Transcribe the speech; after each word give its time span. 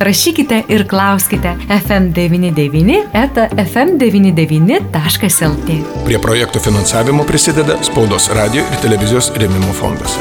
rašykite 0.00 0.62
ir 0.68 0.88
klauskite 0.88 1.56
FM99 1.68 3.02
eta 3.12 3.48
FM99.lt. 3.56 5.76
Prie 6.06 6.18
projektų 6.22 6.60
finansavimo 6.64 7.24
prisideda 7.28 7.76
Spaudos 7.84 8.30
radio 8.32 8.64
ir 8.64 8.78
televizijos 8.80 9.28
rėmimo 9.36 9.74
fondas. 9.76 10.16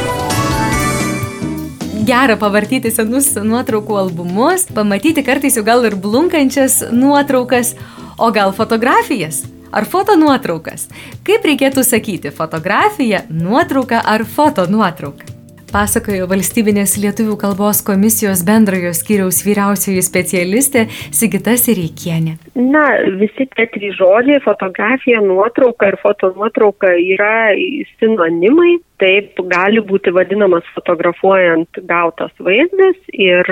Gera 2.09 2.35
pavartyti 2.41 2.91
senus 2.91 3.31
nuotraukų 3.37 3.97
albumus, 4.01 4.65
pamatyti 4.75 5.23
kartais 5.23 5.55
jau 5.55 5.63
gal 5.63 5.85
ir 5.87 5.95
blunkančias 5.95 6.83
nuotraukas, 6.91 7.75
o 8.19 8.31
gal 8.35 8.51
fotografijas. 8.51 9.45
Ar 9.71 9.85
foto 9.85 10.15
nuotraukas? 10.17 10.87
Kaip 11.23 11.45
reikėtų 11.45 11.83
sakyti- 11.85 12.31
fotografija, 12.39 13.21
nuotrauka 13.29 14.01
ar 14.03 14.25
foto 14.25 14.65
nuotrauka? 14.67 15.38
Pasakojo 15.73 16.27
valstybinės 16.29 16.95
lietuvių 17.01 17.35
kalbos 17.39 17.79
komisijos 17.85 18.41
bendrojo 18.47 18.91
skyriaus 18.97 19.41
vyriausioji 19.45 20.01
specialistė 20.05 20.85
Sigita 21.15 21.55
Sireikienė. 21.59 22.35
Na, 22.57 22.83
visi 23.21 23.47
tie 23.55 23.65
trys 23.73 23.95
žodžiai- 23.99 24.41
fotografija, 24.49 25.21
nuotrauka 25.21 25.91
ir 25.91 25.97
fotonuotrauka 26.01 26.93
yra 26.97 27.53
sinonimai. 27.99 28.79
Taip 28.99 29.39
gali 29.47 29.79
būti 29.79 30.11
vadinamas 30.11 30.63
fotografuojant 30.75 31.69
gautas 31.87 32.31
vaizdas 32.39 32.97
ir, 33.13 33.43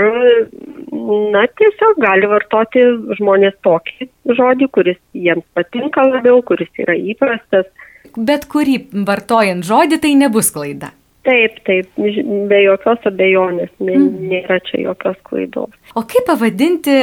na, 1.31 1.45
tiesiog 1.61 2.01
gali 2.03 2.27
vartoti 2.27 2.83
žmonės 3.15 3.55
tokį 3.63 4.09
žodį, 4.27 4.69
kuris 4.71 4.99
jiems 5.15 5.45
patinka 5.55 6.03
labiau, 6.03 6.43
kuris 6.43 6.69
yra 6.77 6.97
įprastas. 6.99 7.65
Bet 8.17 8.47
kurį 8.51 9.05
vartojant 9.07 9.63
žodį 9.63 10.01
tai 10.01 10.15
nebus 10.15 10.51
klaida. 10.51 10.96
Taip, 11.27 11.57
taip, 11.67 11.89
be 12.47 12.59
jokios 12.63 13.03
abejonės, 13.09 13.71
nėra 13.83 14.61
čia 14.63 14.85
jokios 14.85 15.17
klaidos. 15.27 15.73
O 15.99 16.05
kaip 16.07 16.23
pavadinti 16.29 16.93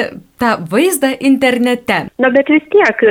tą 0.41 0.57
vaizdą 0.71 1.15
internete? 1.21 2.01
Na, 2.23 2.31
bet 2.35 2.51
vis 2.53 2.65
tiek 2.73 3.05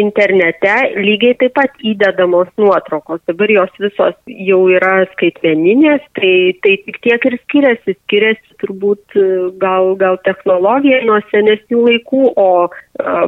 internete 0.00 0.74
lygiai 0.98 1.36
taip 1.40 1.56
pat 1.58 1.74
įdedamos 1.86 2.50
nuotraukos. 2.60 3.22
Dabar 3.30 3.52
jos 3.52 3.72
visos 3.82 4.16
jau 4.50 4.60
yra 4.72 5.04
skaitmeninės, 5.14 6.04
tai, 6.18 6.34
tai 6.64 6.76
tik 6.86 7.00
tiek 7.06 7.26
ir 7.30 7.38
skiriasi. 7.44 7.96
Skiriasi 8.04 8.58
turbūt 8.62 9.18
gal, 9.62 9.94
gal 10.00 10.20
technologija 10.26 11.02
nuo 11.08 11.20
senesnių 11.30 11.84
laikų, 11.88 12.22
o 12.36 12.50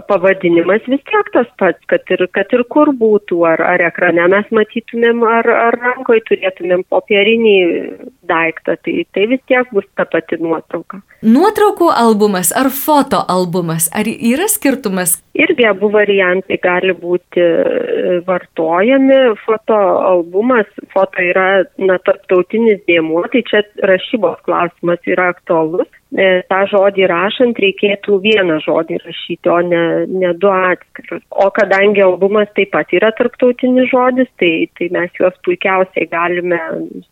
pavadinimas 0.08 0.84
vis 0.90 1.02
tiek 1.08 1.30
tas 1.34 1.48
pats, 1.60 1.80
kad 1.90 2.08
ir, 2.12 2.26
kad 2.36 2.52
ir 2.52 2.64
kur 2.72 2.92
būtų, 2.98 3.38
ar, 3.48 3.62
ar 3.74 3.84
ekrane 3.88 4.26
mes 4.32 4.48
matytumėm, 4.54 5.22
ar, 5.26 5.48
ar 5.68 5.78
rankoje 5.80 6.24
turėtumėm 6.30 6.84
popierinį 6.92 7.56
daiktą, 8.28 8.76
tai, 8.84 9.06
tai 9.14 9.26
vis 9.30 9.40
tiek 9.48 9.68
bus 9.74 9.86
ta 9.96 10.06
pati 10.06 10.38
nuotrauka. 10.40 11.00
Nuotraukų 11.22 11.90
albumas 11.94 12.52
ar 12.56 12.70
foto 12.74 13.22
albumas, 13.28 13.88
ar 13.94 14.08
yra 14.10 14.48
skirtumas? 14.50 15.18
Irgi 15.32 15.64
abu 15.64 15.88
variantai 15.92 16.58
gali 16.60 16.92
būti 16.92 17.44
vartojami. 18.26 19.20
Foto 19.46 19.78
albumas, 20.12 20.68
foto 20.92 21.24
yra 21.24 21.64
na, 21.80 21.96
tarptautinis 22.04 22.82
dėmuo, 22.88 23.24
tai 23.32 23.44
čia 23.48 23.64
rašybos 23.88 24.44
klausimas 24.44 25.00
yra 25.08 25.30
aktualus. 25.32 25.88
E, 26.12 26.42
tą 26.44 26.58
žodį 26.68 27.06
rašant 27.08 27.56
reikėtų 27.62 28.18
vieną 28.20 28.58
žodį 28.60 28.98
rašyti, 29.00 29.48
o 29.48 29.60
ne, 29.64 29.84
ne 30.12 30.32
du 30.36 30.50
atskirus. 30.52 31.22
O 31.32 31.46
kadangi 31.56 32.02
albumas 32.04 32.50
taip 32.52 32.74
pat 32.74 32.92
yra 32.92 33.08
tarptautinis 33.16 33.88
žodis, 33.88 34.28
tai, 34.36 34.68
tai 34.76 34.90
mes 34.92 35.16
juos 35.16 35.38
puikiausiai 35.46 36.10
galime 36.12 36.60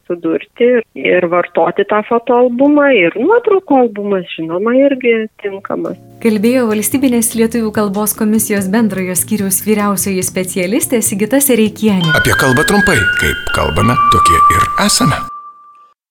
sudurti 0.05 0.69
ir 1.01 1.29
vartoti 1.33 1.87
tą 1.89 2.03
fotoalbumą 2.11 2.91
ir 2.99 3.17
nuotraukų 3.17 3.81
albumas, 3.87 4.29
žinoma, 4.37 4.77
irgi 4.85 5.17
tinkamas. 5.41 5.97
Kalbėjo 6.21 6.67
valstybinės 6.69 7.33
lietuvių 7.41 7.73
kalbos 7.73 8.10
komisijos 8.19 8.69
bendrojo 8.73 9.17
skyriaus 9.19 9.63
vyriausioji 9.67 10.23
specialistė 10.27 11.03
Sigita 11.05 11.41
Sereikienė. 11.45 12.15
Apie 12.19 12.37
kalbą 12.41 12.67
trumpai, 12.69 12.99
kaip 13.23 13.53
kalbame, 13.57 13.99
tokie 14.15 14.41
ir 14.57 14.71
esame. 14.87 15.30